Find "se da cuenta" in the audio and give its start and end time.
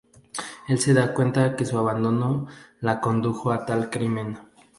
0.79-1.43